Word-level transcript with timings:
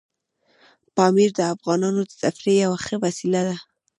پامیر 0.95 1.29
د 1.37 1.41
افغانانو 1.53 2.01
د 2.05 2.11
تفریح 2.23 2.57
یوه 2.65 2.77
ښه 2.85 2.95
وسیله 3.05 3.41
ده. 3.47 3.55